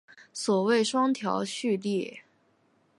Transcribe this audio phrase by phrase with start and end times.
[0.33, 2.23] 所谓双调序列。